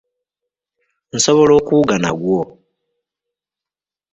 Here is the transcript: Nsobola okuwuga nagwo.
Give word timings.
Nsobola 1.15 1.53
okuwuga 1.59 1.95
nagwo. 2.03 2.39